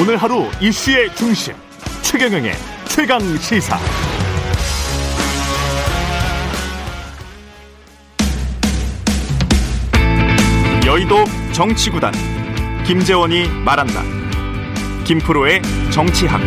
[0.00, 1.54] 오늘 하루 이슈의 중심
[2.02, 2.52] 최경영의
[2.86, 3.76] 최강 시사.
[10.86, 11.16] 여의도
[11.52, 12.12] 정치구단
[12.86, 14.04] 김재원이 말한다.
[15.04, 16.40] 김프로의 정치학.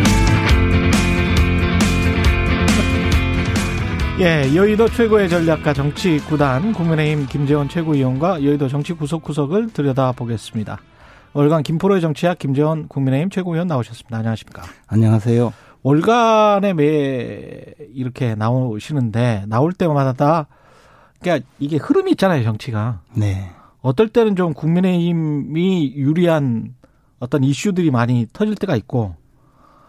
[4.20, 10.78] 예, 여의도 최고의 전략가 정치구단 국민의힘 김재원 최고위원과 여의도 정치 구석구석을 들여다보겠습니다.
[11.34, 14.18] 월간 김포로의 정치학 김재원 국민의힘 최고위원 나오셨습니다.
[14.18, 14.62] 안녕하십니까?
[14.86, 15.52] 안녕하세요.
[15.82, 20.46] 월간에 매 이렇게 나오시는데 나올 때마다 다
[21.20, 23.00] 그러니까 이게 흐름이 있잖아요, 정치가.
[23.14, 23.50] 네.
[23.80, 26.74] 어떨 때는 좀 국민의힘이 유리한
[27.18, 29.16] 어떤 이슈들이 많이 터질 때가 있고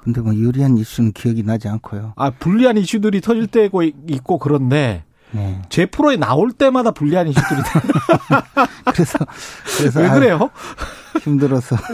[0.03, 2.13] 근데 뭐 유리한 이슈는 기억이 나지 않고요.
[2.15, 5.61] 아 불리한 이슈들이 터질 때고 있고 그런데 네.
[5.69, 7.61] 제 프로에 나올 때마다 불리한 이슈들이
[8.93, 9.17] 그래서
[9.77, 10.49] 그래서 왜 그래요?
[10.53, 11.75] 아, 힘들어서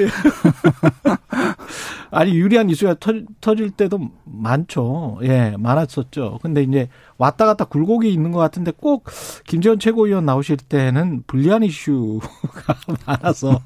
[2.12, 5.20] 아니 유리한 이슈가 터, 터질 때도 많죠.
[5.24, 6.40] 예, 많았었죠.
[6.42, 9.06] 근데 이제 왔다 갔다 굴곡이 있는 것 같은데 꼭
[9.46, 12.28] 김재원 최고위원 나오실 때는 불리한 이슈가
[13.06, 13.62] 많아서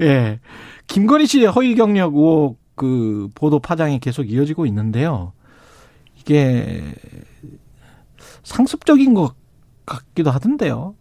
[0.00, 0.40] 예,
[0.88, 5.32] 김건희 씨의 허위 경력 의혹 그 보도 파장이 계속 이어지고 있는데요.
[6.16, 6.82] 이게
[8.46, 9.34] 상습적인 것
[9.84, 10.94] 같기도 하던데요.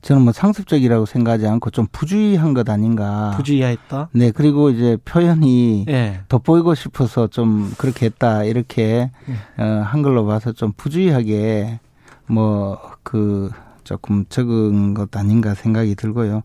[0.00, 3.32] 저는 뭐 상습적이라고 생각하지 않고 좀 부주의한 것 아닌가.
[3.36, 4.08] 부주의했다.
[4.12, 6.22] 네, 그리고 이제 표현이 예.
[6.28, 9.62] 돋보이고 싶어서 좀 그렇게 했다 이렇게 예.
[9.62, 11.78] 어, 한글로 봐서 좀 부주의하게
[12.26, 13.50] 뭐 그
[13.84, 16.36] 조금 적은 것 아닌가 생각이 들고요.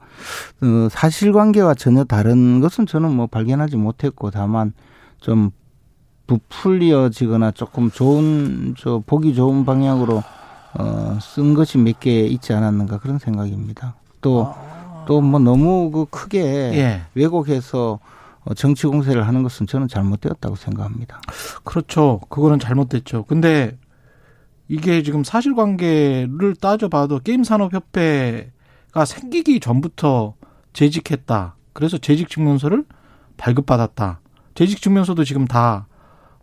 [0.62, 4.74] 어, 사실관계와 전혀 다른 것은 저는 뭐 발견하지 못했고 다만
[5.20, 5.52] 좀
[6.28, 10.24] 부풀려지거나 조금 좋은 저 보기 좋은 방향으로
[10.80, 13.96] 어, 쓴 것이 몇 개 있지 않았는가 그런 생각입니다.
[14.22, 14.54] 또
[15.08, 17.02] 또 뭐 너무 그 크게 예.
[17.16, 18.00] 왜곡해서
[18.44, 21.22] 어, 정치 공세를 하는 것은 저는 잘못되었다고 생각합니다.
[21.64, 22.20] 그렇죠.
[22.30, 23.24] 그거는 잘못됐죠.
[23.24, 23.78] 근데
[24.68, 30.34] 이게 지금 사실관계를 따져봐도 게임산업협회가 생기기 전부터
[30.74, 31.56] 재직했다.
[31.72, 32.84] 그래서 재직 증명서를
[33.38, 34.20] 발급받았다.
[34.56, 35.87] 재직 증명서도 지금 다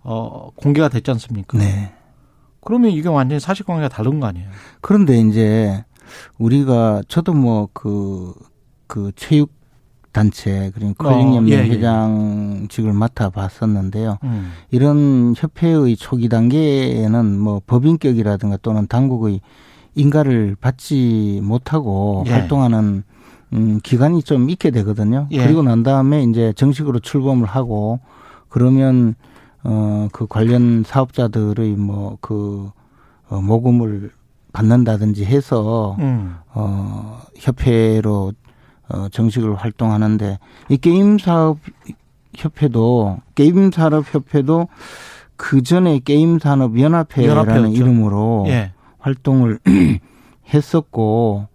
[0.05, 1.59] 어, 공개가 됐지 않습니까?
[1.59, 1.93] 네.
[2.61, 4.49] 그러면 이게 완전히 사실관계가 다른 거 아니에요?
[4.81, 5.85] 그런데 이제
[6.39, 8.33] 우리가 저도 뭐 그
[8.87, 9.51] 그 체육
[10.13, 11.71] 단체 그러니까 어, 컬링연맹 예, 예.
[11.71, 14.19] 회장직을 맡아 봤었는데요.
[14.23, 14.53] 음.
[14.71, 19.41] 이런 협회의 초기 단계에는 뭐 법인격이라든가 또는 당국의
[19.97, 22.31] 인가를 받지 못하고 예.
[22.31, 23.03] 활동하는
[23.53, 25.27] 음 기간이 좀 있게 되거든요.
[25.33, 25.45] 예.
[25.45, 27.99] 그리고 난 다음에 이제 정식으로 출범을 하고
[28.49, 29.17] 그러면
[29.65, 32.71] 어 그 관련 사업자들의 뭐 그
[33.29, 34.11] 어, 모금을
[34.53, 36.37] 받는다든지 해서 음.
[36.53, 38.33] 어 협회로
[38.89, 40.39] 어 정식으로 활동하는데
[40.69, 41.59] 이 게임 사업
[42.37, 44.69] 협회도 게임 산업 협회도
[45.37, 47.77] 그 전에 게임 산업 연합회라는 연합회였죠.
[47.77, 48.73] 이름으로 예.
[48.99, 49.59] 활동을
[50.53, 51.49] 했었고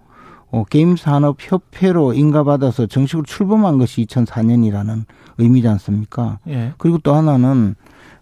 [0.52, 5.06] 어, 게임 산업 협회로 인가받아서 정식으로 출범한 것이 2004년이라는
[5.38, 6.40] 의미지 않습니까?
[6.47, 6.74] 예.
[6.78, 7.76] 그리고 또 하나는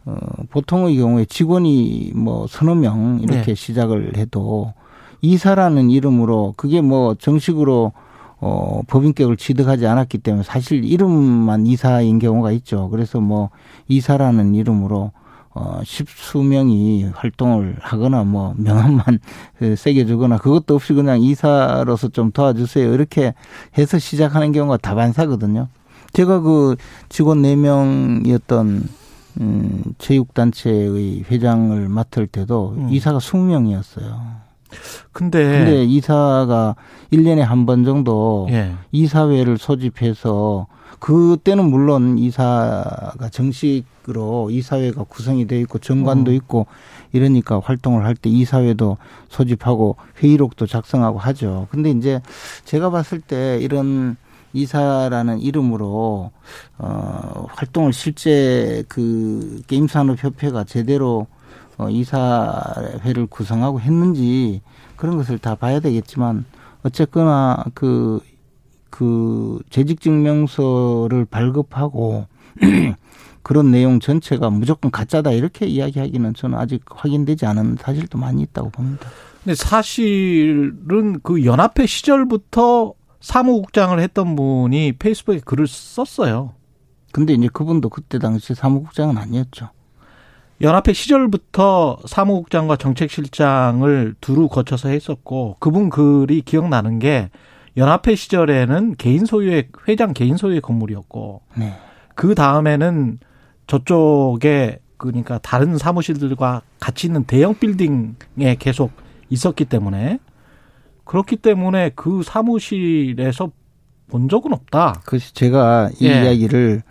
[0.08, 0.16] 어,
[0.50, 3.56] 보통의 경우에 직원이 뭐 서너 명 이렇게 네.
[3.56, 4.74] 시작을 해도
[5.22, 7.92] 이사라는 이름으로 그게 뭐 정식으로
[8.40, 12.88] 어, 법인격을 취득하지 않았기 때문에 사실 이름만 이사인 경우가 있죠.
[12.90, 13.50] 그래서 뭐
[13.90, 15.12] 이사라는 이름으로
[15.54, 19.20] 어, 십수 명이 활동을 하거나 뭐 명함만
[19.76, 22.94] 새겨주거나 그것도 없이 그냥 이사로서 좀 도와주세요.
[22.94, 23.34] 이렇게
[23.78, 25.68] 해서 시작하는 경우가 다반사거든요.
[26.14, 26.78] 제가 그
[27.10, 29.07] 직원 네명이었던
[29.40, 32.90] 음, 체육단체의 회장을 맡을 때도 음.
[32.90, 34.38] 이사가 20명이었어요.
[35.14, 36.76] 근데, 근데 이사가
[37.14, 38.74] 1년에 한 번 정도 예.
[38.92, 40.68] 이사회를 소집해서
[41.00, 46.34] 그때는 물론 이사가 정식으로 이사회가 구성이 돼 있고 정관도 어.
[46.34, 46.66] 있고
[47.14, 48.98] 이러니까 활동을 할 때 이사회도
[49.30, 51.68] 소집하고 회의록도 작성하고 하죠.
[51.72, 52.20] 근데 이제
[52.66, 54.18] 제가 봤을 때 이런
[54.58, 56.32] 이사라는 이름으로
[56.78, 61.28] 어 활동을 실제 그 게임 산업 협회가 제대로
[61.78, 64.62] 어 이사회를 구성하고 했는지
[64.96, 66.46] 그런 것을 다 봐야 되겠지만
[66.84, 68.20] 어쨌거나 그,
[68.90, 72.28] 그 재직 증명서를 발급하고
[73.44, 79.08] 그런 내용 전체가 무조건 가짜다 이렇게 이야기하기는 저는 아직 확인되지 않은 사실도 많이 있다고 봅니다.
[79.44, 86.54] 근데 사실은 그 연합회 시절부터 사무국장을 했던 분이 페이스북에 글을 썼어요.
[87.12, 89.70] 근데 이제 그분도 그때 당시 사무국장은 아니었죠.
[90.62, 97.30] 연합회 시절부터 사무국장과 정책실장을 두루 거쳐서 했었고 그분 글이 기억나는 게
[97.78, 101.74] 연합회 시절에는 개인 소유의 회장 개인 소유의 건물이었고 네.
[102.16, 103.20] 그 다음에는
[103.68, 108.92] 저쪽에 그러니까 다른 사무실들과 같이 있는 대형 빌딩에 계속
[109.30, 110.20] 있었기 때문에
[111.08, 113.50] 그렇기 때문에 그 사무실에서
[114.10, 115.02] 본 적은 없다.
[115.06, 116.24] 그래서 제가 이 예.
[116.24, 116.84] 이야기를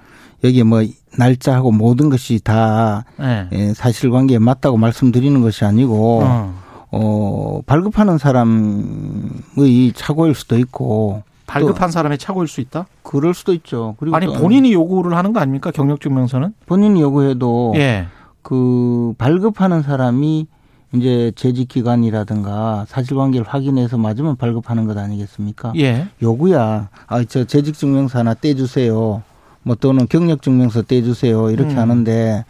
[0.44, 0.82] 여기 뭐
[1.18, 3.48] 날짜하고 모든 것이 다 예.
[3.52, 6.54] 예, 사실관계에 맞다고 말씀드리는 것이 아니고 어.
[6.90, 12.86] 어, 발급하는 사람의 착오일 수도 있고 발급한 사람의 착오일 수 있다?
[13.02, 13.96] 그럴 수도 있죠.
[13.98, 15.70] 그리고 아니 또 본인이 요구를 하는 거 아닙니까?
[15.70, 16.54] 경력증명서는?
[16.66, 18.06] 본인이 요구해도 예.
[18.42, 20.48] 그 발급하는 사람이
[20.94, 25.72] 이제 재직 기간이라든가 사실관계를 확인해서 맞으면 발급하는 것 아니겠습니까?
[25.76, 26.08] 예.
[26.22, 26.88] 요구야.
[27.06, 29.22] 아, 저 재직 증명서 하나 떼주세요.
[29.62, 31.50] 뭐 또는 경력 증명서 떼주세요.
[31.50, 31.78] 이렇게 음.
[31.78, 32.44] 하는데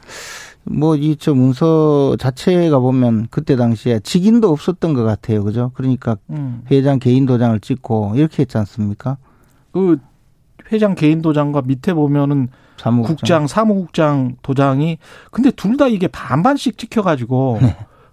[0.64, 5.42] 뭐 이 저 문서 자체가 보면 그때 당시에 직인도 없었던 것 같아요.
[5.44, 5.70] 그죠?
[5.74, 6.62] 그러니까 음.
[6.70, 9.16] 회장 개인 도장을 찍고 이렇게 했지 않습니까?
[9.72, 9.98] 그
[10.72, 13.16] 회장 개인 도장과 밑에 보면은 사무국장.
[13.16, 14.98] 국장, 사무국장 도장이
[15.30, 17.60] 근데 둘 다 이게 반반씩 찍혀가지고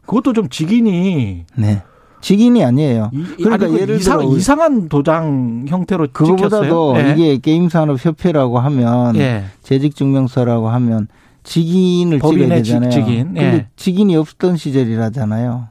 [0.05, 1.81] 그것도 좀 직인이 네.
[2.21, 3.11] 직인이 아니에요.
[3.13, 6.07] 이, 그러니까 아니, 그 예를 이상, 들어 이상한 도장 형태로.
[6.13, 7.11] 그거보다도 예.
[7.11, 9.43] 이게 게임산업협회라고 하면 예.
[9.61, 11.07] 재직증명서라고 하면
[11.43, 12.89] 직인을 찍어야 되잖아요.
[12.89, 13.41] 직인, 예.
[13.41, 15.67] 근데 직인이 없던 시절이라잖아요.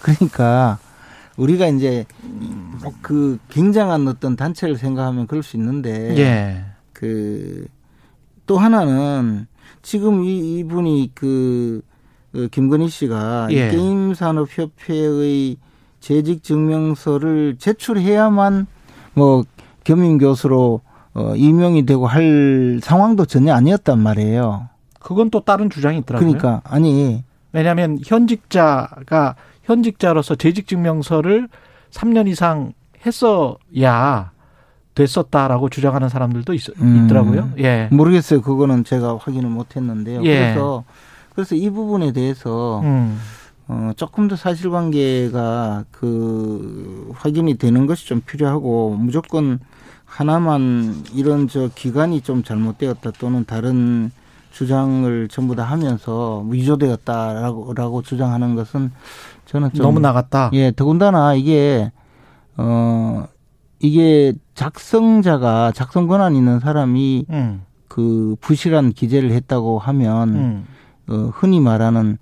[0.00, 0.78] 그러니까
[1.36, 2.04] 우리가 이제
[2.82, 6.64] 뭐그 굉장한 어떤 단체를 생각하면 그럴 수 있는데 예.
[6.92, 9.46] 그또 하나는
[9.82, 11.82] 지금 이 이분이 그
[12.34, 13.70] 어, 김건희 씨가 이 예.
[13.70, 15.56] 게임 산업 협회의
[16.00, 18.66] 재직 증명서를 제출해야만
[19.14, 19.44] 뭐
[19.84, 20.80] 겸임 교수로
[21.14, 24.68] 어, 임용이 되고 할 상황도 전혀 아니었단 말이에요.
[24.98, 26.32] 그건 또 다른 주장이 있더라고요.
[26.32, 31.48] 그러니까 아니 왜냐하면 현직자가 현직자로서 재직 증명서를
[31.90, 32.72] 3년 이상
[33.04, 34.32] 했어야
[34.94, 37.04] 됐었다라고 주장하는 사람들도 있, 음.
[37.04, 37.50] 있더라고요.
[37.58, 37.88] 예.
[37.90, 38.42] 모르겠어요.
[38.42, 40.22] 그거는 제가 확인을 못 했는데요.
[40.24, 40.38] 예.
[40.38, 40.84] 그래서
[41.34, 43.18] 그래서 이 부분에 대해서 음.
[43.68, 49.60] 어, 조금 더 사실관계가 그 확인이 되는 것이 좀 필요하고 무조건
[50.04, 54.10] 하나만 이런 저 기간이 좀 잘못되었다 또는 다른
[54.50, 58.92] 주장을 전부 다 하면서 위조되었다라고 라고 주장하는 것은
[59.46, 60.50] 저는 좀 너무 나갔다.
[60.52, 61.90] 예, 더군다나 이게
[62.58, 63.24] 어
[63.78, 67.62] 이게 작성자가 작성 권한 있는 사람이 음.
[67.88, 70.66] 그 부실한 기재를 했다고 하면 음.
[71.12, 72.18] 어, 흔히 말하는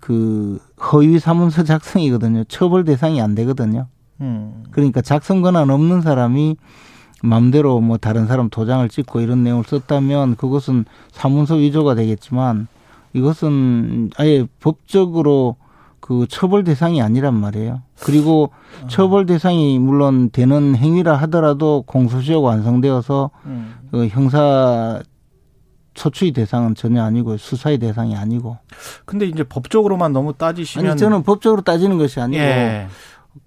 [0.00, 0.58] 그
[0.92, 2.44] 허위 사문서 작성이거든요.
[2.44, 3.86] 처벌 대상이 안 되거든요.
[4.20, 4.64] 음.
[4.70, 6.56] 그러니까 작성 권한 없는 사람이
[7.22, 12.66] 마음대로 뭐 다른 사람 도장을 찍고 이런 내용을 썼다면 그것은 사문서 위조가 되겠지만
[13.12, 15.56] 이것은 아예 법적으로
[16.00, 17.82] 그 처벌 대상이 아니란 말이에요.
[18.00, 18.50] 그리고
[18.88, 23.74] 처벌 대상이 물론 되는 행위라 하더라도 공소시효가 완성되어서 음.
[23.92, 25.00] 그 형사
[25.94, 28.56] 소추의 대상은 전혀 아니고 수사의 대상이 아니고
[29.04, 32.86] 근데 이제 법적으로만 너무 따지시면 아니 저는 법적으로 따지는 것이 아니고 예.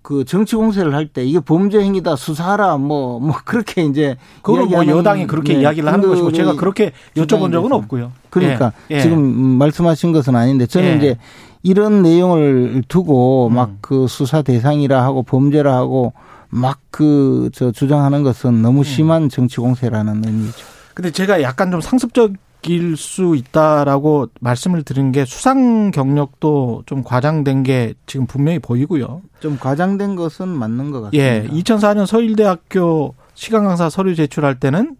[0.01, 5.27] 그 정치 공세를 할 때 이게 범죄 행위다 수사하라 뭐뭐 그렇게 이제 그거는 뭐 여당이
[5.27, 8.11] 그렇게 네, 이야기를 하는 것이고 제가 그렇게 여쭤본 적은 없고요.
[8.31, 8.95] 그러니까 예.
[8.95, 9.01] 예.
[9.01, 9.21] 지금
[9.57, 10.95] 말씀하신 것은 아닌데 저는 예.
[10.97, 11.17] 이제
[11.61, 13.77] 이런 내용을 두고 막 음.
[13.81, 16.13] 그 수사 대상이라 하고 범죄라 하고
[16.49, 18.83] 막 그 저 주장하는 것은 너무 음.
[18.83, 20.65] 심한 정치 공세라는 의미죠.
[20.95, 27.93] 근데 제가 약간 좀 상습적일 수 있다라고 말씀을 드린 게 수상 경력도 좀 과장된 게
[28.07, 29.21] 지금 분명히 보이고요.
[29.41, 31.23] 좀 과장된 것은 맞는 것 같습니다.
[31.23, 34.95] 예, 2004년 서울대학교 시간 강사 서류 제출할 때는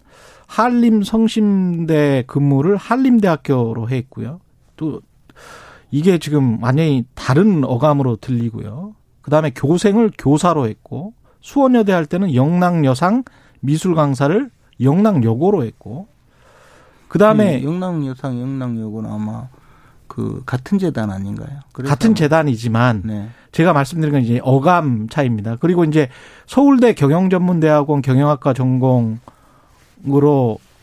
[0.47, 4.41] 한림 성심대 근무를 한림대학교로 해 있고요.
[4.75, 5.01] 또
[5.91, 8.95] 이게 지금 완전히 다른 어감으로 들리고요.
[9.21, 13.23] 그다음에 교생을 교사로 했고 수원여대 할 때는 영락여상
[13.61, 16.07] 미술 강사를 영락여고로 했고
[17.07, 19.47] 그다음에 이 영락여상 영락여고는 아마
[20.07, 21.59] 그 같은 재단 아닌가요?
[21.73, 23.29] 같은 아마- 재단이지만 네.
[23.51, 25.57] 제가 말씀드린 건 이제 어감 차이입니다.
[25.59, 26.09] 그리고 이제
[26.45, 29.19] 서울대 경영전문대학원 경영학과 전공으로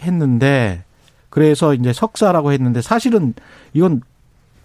[0.01, 0.85] 했는데
[1.31, 3.35] 그래서 이제 석사라고 했는데 사실은
[3.73, 4.03] 이건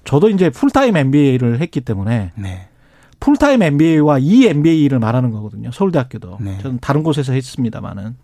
[0.04, 2.68] 저도 이제 풀타임 MBA를 했기 때문에 네.
[3.20, 5.72] 풀타임 MBA와 이 MBA를 말하는 거거든요.
[5.72, 6.38] 서울대학교도.
[6.42, 6.58] 네.
[6.62, 8.16] 저는 다른 곳에서 했습니다만은.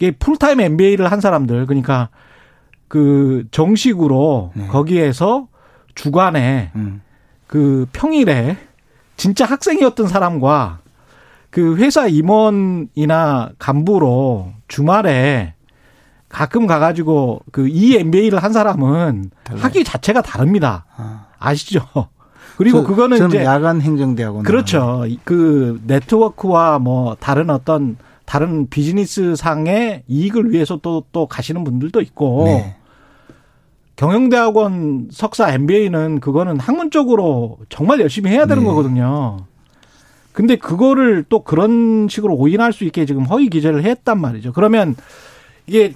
[0.00, 2.08] 이게 풀타임 MBA를 한 사람들 그러니까
[2.88, 4.66] 그 정식으로 네.
[4.68, 5.46] 거기에서
[5.94, 7.02] 주간에 음.
[7.46, 8.56] 그 평일에
[9.18, 10.78] 진짜 학생이었던 사람과
[11.50, 15.52] 그 회사 임원이나 간부로 주말에
[16.30, 19.62] 가끔 가가지고 그 EMBA를 한 사람은 달라요.
[19.62, 20.86] 학위 자체가 다릅니다.
[20.96, 21.26] 아.
[21.38, 21.84] 아시죠?
[22.56, 25.04] 그리고 저- 그거는 이제 야간 행정대학원 그렇죠.
[25.24, 27.96] 그 네트워크와 뭐 다른 어떤
[28.30, 32.76] 다른 비즈니스 상의 이익을 위해서 또 또 가시는 분들도 있고 네.
[33.96, 38.68] 경영대학원 석사 MBA는 그거는 학문적으로 정말 열심히 해야 되는 네.
[38.68, 39.38] 거거든요.
[40.32, 44.52] 근데 그거를 또 그런 식으로 오인할 수 있게 지금 허위 기재를 했단 말이죠.
[44.52, 44.94] 그러면
[45.66, 45.94] 이게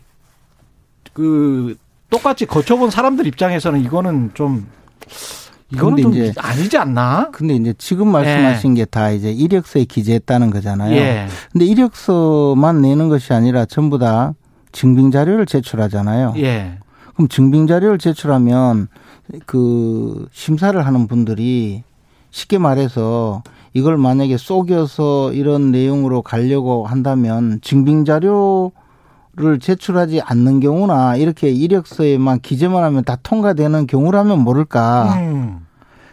[1.13, 1.77] 그
[2.11, 4.67] 똑같이 거쳐본 사람들 입장에서는 이거는 좀
[5.73, 7.31] 이거는 좀 이제 아니지 않나?
[7.33, 10.95] 근데 이제 지금 말씀하신 게다 이제 이력서에 기재했다는 거잖아요.
[10.95, 11.27] 예.
[11.53, 14.35] 근데 이력서만 내는 것이 아니라 전부 다
[14.73, 16.35] 증빙 자료를 제출하잖아요.
[16.39, 16.79] 예.
[17.15, 18.89] 그럼 증빙 자료를 제출하면
[19.47, 21.83] 그 심사를 하는 분들이
[22.31, 23.43] 쉽게 말해서
[23.73, 28.73] 이걸 만약에 속여서 이런 내용으로 가려고 한다면 증빙 자료
[29.37, 35.15] 를 제출하지 않는 경우나 이렇게 이력서에만 기재만 하면 다 통과되는 경우라면 모를까.
[35.19, 35.67] 음.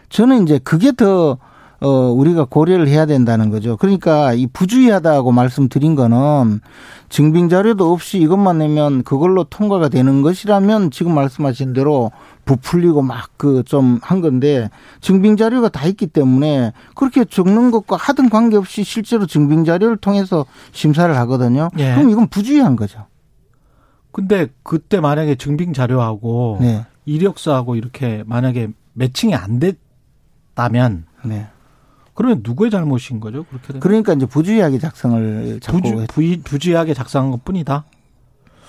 [0.10, 1.38] 저는 이제 그게 더
[1.84, 3.76] 어, 우리가 고려를 해야 된다는 거죠.
[3.76, 6.62] 그러니까 이 부주의하다고 말씀드린 거는
[7.10, 12.12] 증빙 자료도 없이 이것만 내면 그걸로 통과가 되는 것이라면 지금 말씀하신 대로
[12.46, 18.30] 부풀리고 막 그 좀 한 건데 증빙 자료가 다 있기 때문에 그렇게 적는 것과 하등
[18.30, 21.70] 관계없이 실제로 증빙 자료를 통해서 심사를 하거든요.
[21.80, 21.96] 예.
[21.96, 23.06] 그럼 이건 부주의한 거죠.
[24.12, 26.86] 근데 그때 만약에 증빙 자료하고 네.
[27.06, 31.48] 이력서하고 이렇게 만약에 매칭이 안 됐다면 네.
[32.14, 33.44] 그러면 누구의 잘못인 거죠?
[33.46, 37.86] 그렇게 되면 그러니까 이제 부주의하게 작성을 부주, 부이, 부주의하게 작성한 것 뿐이다.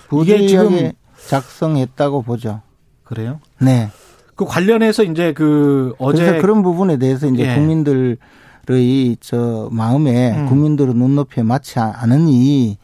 [0.09, 0.93] 부주의하게 지금-
[1.29, 2.63] 작성했다고 보죠.
[3.05, 3.41] 그래요?
[3.61, 3.91] 네.
[4.35, 7.55] 그 관련해서 이제 그 어제 그래서 그런 부분에 대해서 이제 예.
[7.55, 8.17] 국민들의
[9.21, 10.47] 저 마음에 음.
[10.47, 12.79] 국민들의 눈높이에 맞지 않으니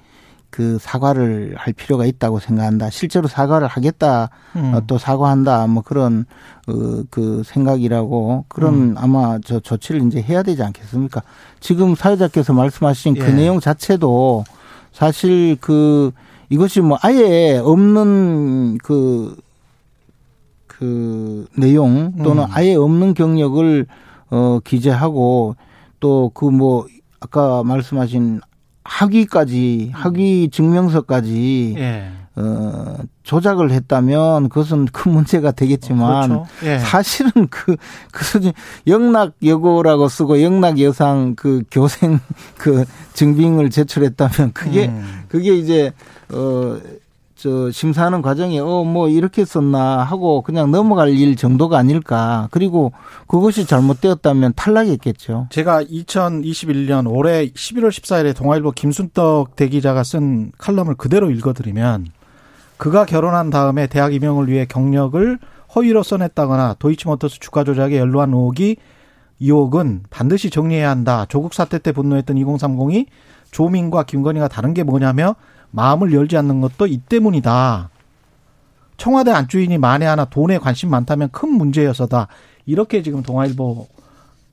[0.59, 2.91] 그 사과를 할 필요가 있다고 생각한다.
[2.91, 4.29] 실제로 사과를 하겠다.
[4.57, 4.75] 음.
[4.75, 5.69] 어, 또 사과한다.
[5.69, 6.25] 뭐 그런
[6.67, 6.73] 어,
[7.11, 8.95] 그 생각이라고 그런 음.
[8.99, 11.23] 아마 저 조치를 이제 해야 되지 않겠습니까?
[11.61, 13.33] 지금 사회자께서 말씀하신 그 예.
[13.35, 14.43] 내용 자체도
[14.91, 16.11] 사실 그
[16.51, 19.37] 이것이 뭐 아예 없는 그,
[20.67, 22.49] 그 내용 또는 음.
[22.51, 23.87] 아예 없는 경력을
[24.31, 25.55] 어, 기재하고
[26.01, 26.89] 또 그 뭐
[27.21, 28.41] 아까 말씀하신
[28.89, 32.11] 학위까지 학위 증명서까지 예.
[32.37, 36.47] 어, 조작을 했다면 그것은 큰 문제가 되겠지만 그렇죠.
[36.63, 36.79] 예.
[36.79, 37.77] 사실은 그,
[38.13, 38.53] 그 수준,
[38.87, 42.21] 영락 여고라고 쓰고 영락 여상 그 교생
[42.57, 45.25] 그 증빙을 제출했다면 그게, 음.
[45.29, 45.93] 그게 이제,
[46.33, 46.79] 어,
[47.39, 52.49] 저 심사하는 과정에 어 뭐 이렇게 썼나 하고 그냥 넘어갈 일 정도가 아닐까.
[52.51, 52.93] 그리고
[53.27, 55.47] 그것이 잘못되었다면 탈락했겠죠.
[55.51, 62.07] 제가 2021년 올해 11월 14일에 동아일보 김순떡 대기자가 쓴 칼럼을 그대로 읽어드리면
[62.77, 65.39] 그가 결혼한 다음에 대학 임용을 위해 경력을
[65.75, 68.77] 허위로 써냈다거나 도이치모터스 주가 조작에 연루한 의혹이
[69.41, 71.27] 의혹은 반드시 정리해야 한다.
[71.29, 73.07] 조국 사태 때 분노했던 2030이
[73.51, 75.37] 조민과 김건희가 다른 게 뭐냐며
[75.71, 77.91] 마음을 열지 않는 것도 이 때문이다.
[78.97, 82.29] 청와대 안주인이 만에 하나 돈에 관심 많다면 큰 문제여서다.
[82.67, 83.87] 이렇게 지금 동아일보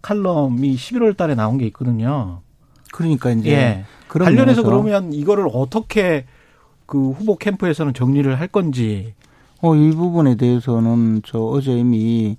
[0.02, 2.42] 칼럼이 11월 달에 나온 게 있거든요.
[2.94, 3.86] 그러니까 이제 예.
[4.08, 6.26] 관련해서 그러면 이거를 어떻게
[6.86, 9.14] 그 후보 캠프에서는 정리를 할 건지.
[9.62, 12.38] 어, 이 부분에 대해서는 저 어제 이미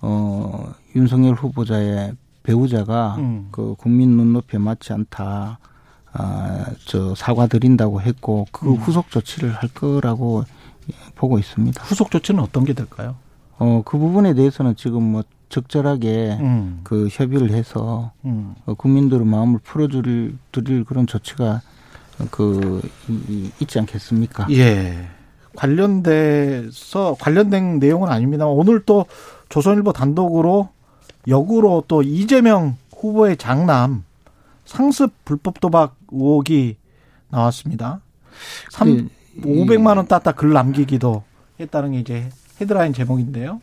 [0.00, 2.12] 어, 윤석열 후보자의
[2.44, 3.48] 배우자가 음.
[3.50, 5.58] 그 국민 눈높이에 맞지 않다.
[6.12, 8.76] 아, 저 사과드린다고 했고 그 음.
[8.76, 10.44] 후속 조치를 할 거라고
[11.14, 11.82] 보고 있습니다.
[11.84, 13.16] 후속 조치는 어떤 게 될까요?
[13.58, 16.80] 어, 그 부분에 대해서는 지금 뭐 적절하게 음.
[16.84, 18.54] 그 협의를 해서 음.
[18.66, 21.62] 어, 국민들의 마음을 풀어줄 드릴 그런 조치가
[22.30, 22.82] 그
[23.60, 24.46] 있지 않겠습니까?
[24.50, 25.08] 예.
[25.56, 29.06] 관련돼서 관련된 내용은 아닙니다만 오늘 또
[29.48, 30.68] 조선일보 단독으로
[31.26, 34.04] 역으로 또 이재명 후보의 장남
[34.64, 36.76] 상습 불법 도박 의혹이
[37.30, 38.00] 나왔습니다.
[38.70, 39.08] 삼 근데
[39.42, 41.22] 500만 원 땄다 글 남기기도
[41.60, 42.28] 했다는 게 이제
[42.60, 43.60] 헤드라인 제목인데요.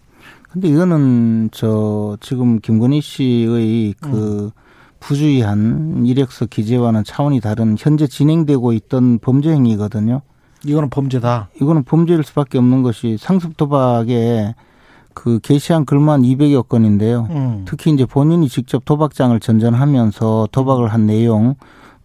[0.52, 4.52] 근데 이거는 저 지금 김건희 씨의 그
[5.02, 10.22] 부주의한 이력서 기재와는 차원이 다른 현재 진행되고 있던 범죄 행위거든요.
[10.64, 11.50] 이거는 범죄다.
[11.62, 14.56] 이거는 범죄일 수밖에 없는 것이 상습 도박에
[15.14, 17.28] 그 게시한 글만 200여 건인데요.
[17.30, 17.66] 음.
[17.68, 21.56] 특히 이제 본인이 직접 도박장을 전전하면서 도박을 한 내용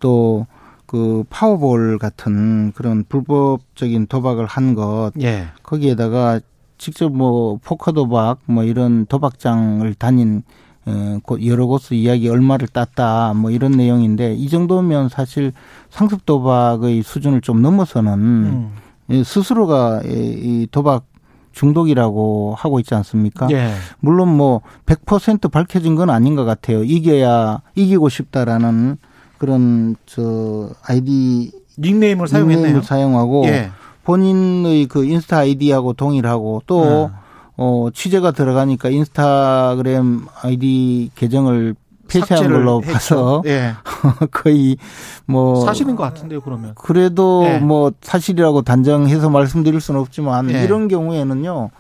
[0.01, 0.47] 또
[0.87, 5.45] 그 파워볼 같은 그런 불법적인 도박을 한 것 예.
[5.63, 6.41] 거기에다가
[6.79, 10.43] 직접 뭐 포커 도박 뭐 이런 도박장을 다닌
[10.87, 15.53] 어, 그 여러 곳의 이야기 얼마를 땄다 뭐 이런 내용인데 이 정도면 사실
[15.91, 18.71] 상습 도박의 수준을 좀 넘어서는 음.
[19.11, 21.05] 이 스스로가 이- 이 도박
[21.53, 23.47] 중독이라고 하고 있지 않습니까?
[23.53, 23.75] 예.
[24.01, 26.83] 물론 뭐 100% 밝혀진 건 아닌 것 같아요.
[26.83, 28.97] 이겨야 이기고 싶다라는
[29.41, 32.59] 그런 저 아이디 닉네임을 사용했네요.
[32.59, 33.71] 닉네임을 사용하고 예.
[34.05, 37.21] 본인의 그 인스타 아이디하고 동일하고 또 아.
[37.57, 41.75] 어, 취재가 들어가니까 인스타그램 아이디 계정을
[42.07, 42.93] 폐쇄한 걸로 했죠.
[42.93, 43.73] 봐서 예.
[44.31, 44.77] 거의
[45.25, 47.59] 뭐 사실인 것 같은데요 그러면 그래도 예.
[47.59, 50.65] 뭐 사실이라고 단정해서 말씀드릴 수는 없지만 예.
[50.65, 51.71] 이런 경우에는요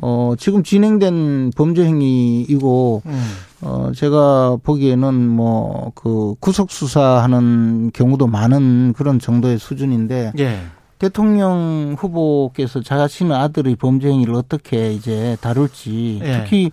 [0.00, 3.22] 어 지금 진행된 범죄 행위이고 음.
[3.62, 10.58] 어 제가 보기에는 뭐 그 구속 수사하는 경우도 많은 그런 정도의 수준인데 예.
[10.98, 16.32] 대통령 후보께서 자신의 아들의 범죄 행위를 어떻게 이제 다룰지 예.
[16.38, 16.70] 특히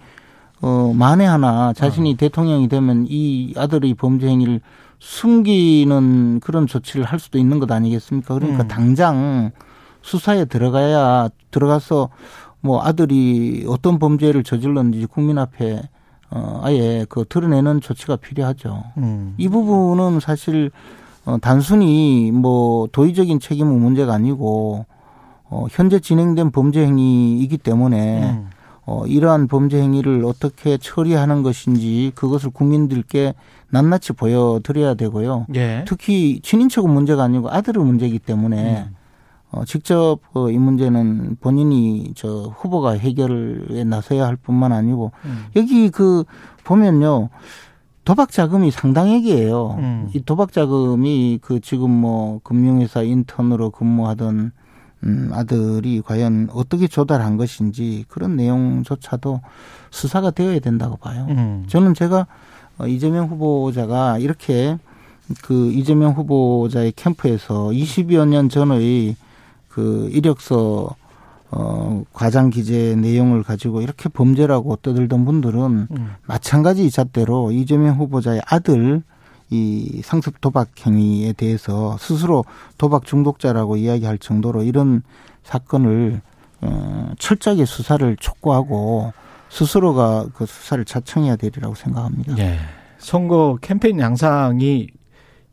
[0.62, 2.18] 어 만에 하나 자신이 어.
[2.18, 4.62] 대통령이 되면 이 아들의 범죄 행위를
[5.00, 8.34] 숨기는 그런 조치를 할 수도 있는 것 아니겠습니까?
[8.34, 8.68] 그러니까 음.
[8.68, 9.52] 당장
[10.02, 12.10] 수사에 들어가야 들어가서
[12.66, 15.84] 뭐 아들이 어떤 범죄를 저질렀는지 국민 앞에
[16.32, 18.84] 어 아예 그 드러내는 조치가 필요하죠.
[18.98, 19.36] 음.
[19.38, 20.72] 이 부분은 사실
[21.26, 24.88] 어 단순히 뭐 도의적인 책임은 문제가 아니고
[25.48, 28.50] 어 현재 진행된 범죄 행위이기 때문에 음.
[28.88, 33.36] 어 이러한 범죄 행위를 어떻게 처리하는 것인지 그것을 국민들께
[33.70, 35.46] 낱낱이 보여드려야 되고요.
[35.54, 35.86] 예.
[35.88, 38.96] 특히 친인척은 문제가 아니고 아들의 문제이기 때문에 음.
[39.56, 45.46] 어, 직접 어, 이 문제는 본인이 저 후보가 해결에 나서야 할 뿐만 아니고 음.
[45.56, 46.26] 여기 그
[46.66, 47.30] 보면요.
[48.04, 49.76] 도박 자금이 상당액이에요.
[49.80, 50.10] 음.
[50.14, 54.52] 이 도박 자금이 그 지금 뭐 금융회사 인턴으로 근무하던
[55.06, 59.42] 음, 아들이 과연 어떻게 조달한 것인지 그런 내용조차도
[59.90, 61.28] 수사가 되어야 된다고 봐요.
[61.30, 61.66] 음.
[61.68, 62.28] 저는 제가
[62.78, 64.78] 어, 이재명 후보자가 이렇게
[65.42, 69.16] 그 이재명 후보자의 캠프에서 20여 년 전의
[69.76, 70.96] 그 이력서
[71.52, 76.16] 어 과장 기재 내용을 가지고 이렇게 범죄라고 떠들던 분들은 음.
[76.26, 79.04] 마찬가지 잣대로 이재명 후보자의 아들
[79.50, 82.46] 이 상습 도박 행위에 대해서 스스로
[82.78, 85.04] 도박 중독자라고 이야기할 정도로 이런
[85.44, 86.22] 사건을
[86.62, 89.12] 어 철저하게 수사를 촉구하고
[89.50, 92.38] 스스로가 그 수사를 자청해야 되리라고 생각합니다.
[92.38, 92.60] 예.
[92.98, 94.88] 선거 캠페인 양상이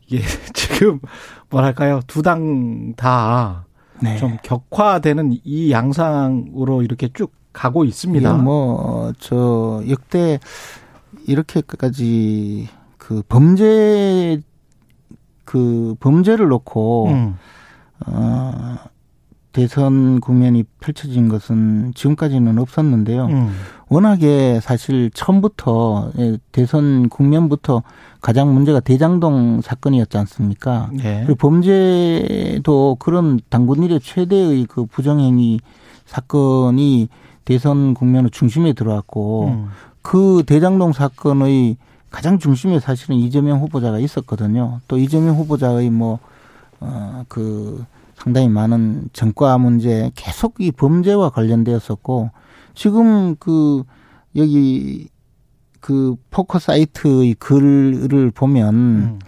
[0.07, 0.21] 이게
[0.55, 1.01] 지금
[1.49, 3.65] 뭐랄까요 두 당 다
[4.01, 4.17] 네.
[4.17, 8.33] 좀 격화되는 이 양상으로 이렇게 쭉 가고 있습니다.
[8.33, 10.39] 뭐저 역대
[11.27, 14.39] 이렇게까지 그 범죄
[15.45, 17.37] 그 범죄를 놓고 음.
[18.07, 18.75] 어
[19.53, 23.27] 대선 국면이 펼쳐진 것은 지금까지는 없었는데요.
[23.27, 23.51] 음.
[23.87, 27.83] 워낙에 사실 처음부터 예, 대선 국면부터
[28.19, 30.89] 가장 문제가 대장동 사건이었지 않습니까?
[30.91, 31.23] 네.
[31.25, 35.59] 그리고 범죄도 그런 당군 일의 최대의 그 부정행위
[36.05, 37.09] 사건이
[37.45, 39.67] 대선 국면의 중심에 들어왔고 음.
[40.01, 41.77] 그 대장동 사건의
[42.09, 44.81] 가장 중심에 사실은 이재명 후보자가 있었거든요.
[44.87, 46.19] 또 이재명 후보자의 뭐,
[46.79, 47.83] 어, 그
[48.15, 52.31] 상당히 많은 전과 문제 계속 이 범죄와 관련되었었고
[52.73, 53.83] 지금 그
[54.35, 55.09] 여기
[55.79, 59.19] 그 포커 사이트의 글을 보면 음.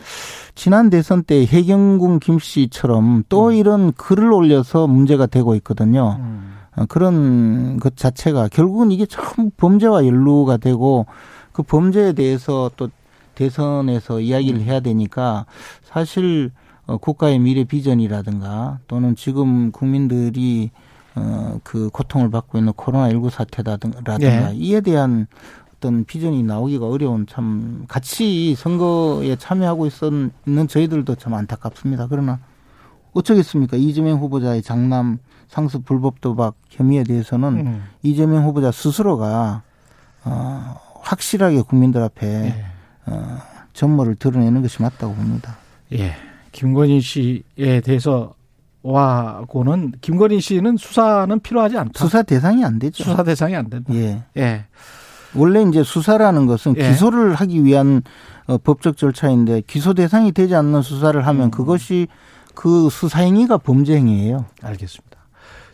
[0.55, 3.53] 지난 대선 때 해경군 김 씨처럼 또 음.
[3.53, 6.17] 이런 글을 올려서 문제가 되고 있거든요.
[6.19, 6.55] 음.
[6.77, 11.05] 어, 그런 것 자체가 결국은 이게 참 범죄와 연루가 되고
[11.51, 12.89] 그 범죄에 대해서 또
[13.35, 15.45] 대선에서 이야기를 해야 되니까
[15.83, 16.51] 사실
[16.85, 20.71] 어, 국가의 미래 비전이라든가 또는 지금 국민들이
[21.15, 24.51] 어, 그 고통을 받고 있는 코로나19 사태라든가 네.
[24.55, 25.27] 이에 대한
[25.77, 32.07] 어떤 비전이 나오기가 어려운 참 같이 선거에 참여하고 있었는 저희들도 참 안타깝습니다.
[32.07, 32.39] 그러나
[33.13, 33.77] 어쩌겠습니까?
[33.77, 37.83] 이재명 후보자의 장남 상습 불법 도박 혐의에 대해서는 음.
[38.03, 39.61] 이재명 후보자 스스로가
[40.25, 42.65] 어, 확실하게 국민들 앞에 예.
[43.05, 43.37] 어,
[43.73, 45.57] 전모를 드러내는 것이 맞다고 봅니다.
[45.93, 46.13] 예.
[46.55, 48.33] 김건희 씨에 대해서
[48.81, 51.91] 와고는 김건희 씨는 수사는 필요하지 않다.
[51.95, 53.03] 수사 대상이 안 되죠.
[53.03, 53.93] 수사 대상이 안 된다.
[53.93, 54.23] 예.
[54.37, 54.65] 예.
[55.35, 56.87] 원래 이제 수사라는 것은 예.
[56.89, 58.03] 기소를 하기 위한
[58.47, 61.51] 어, 법적 절차인데 기소 대상이 되지 않는 수사를 하면 음.
[61.51, 62.07] 그것이
[62.53, 64.45] 그 수사 행위가 범죄 행위예요.
[64.61, 65.17] 알겠습니다.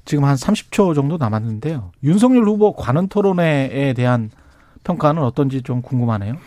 [0.04, 1.92] 지금 한 30초 정도 남았는데요.
[2.04, 4.32] 윤석열 후보 관훈 토론회에 대한
[4.84, 6.38] 평가는 어떤지 좀 궁금하네요.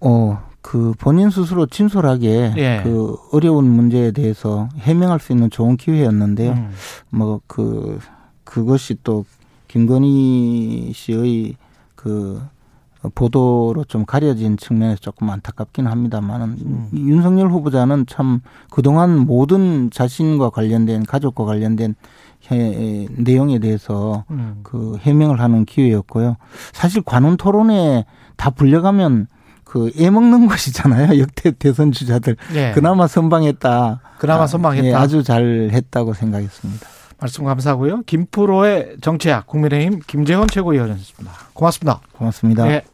[0.00, 2.80] 어, 그 본인 스스로 진솔하게 예.
[2.82, 6.52] 그 어려운 문제에 대해서 해명할 수 있는 좋은 기회였는데요.
[6.52, 6.70] 음.
[7.10, 7.98] 뭐그
[8.44, 9.24] 그것이 또
[9.68, 11.56] 김건희 씨의
[11.96, 12.40] 그
[13.14, 16.88] 보도로 좀 가려진 측면에서 조금 안타깝긴 합니다만은 음.
[16.94, 21.96] 윤석열 후보자는 참 그동안 모든 자신과 관련된 가족과 관련된
[22.50, 24.60] 해, 내용에 대해서 음.
[24.62, 26.36] 그 해명을 하는 기회였고요.
[26.72, 28.04] 사실 관훈 토론에
[28.36, 29.26] 다 불려가면
[29.72, 31.18] 그 애먹는 것이잖아요.
[31.18, 32.36] 역대 대선 주자들.
[32.54, 32.72] 예.
[32.74, 34.00] 그나마 선방했다.
[34.18, 34.86] 그나마 선방했다.
[34.86, 36.86] 예, 아주 잘 했다고 생각했습니다.
[37.18, 38.02] 말씀 감사하고요.
[38.02, 41.32] 김프로의 정치학 국민의힘 김재원 최고위원이었습니다.
[41.54, 42.00] 고맙습니다.
[42.12, 42.68] 고맙습니다.
[42.70, 42.82] 예.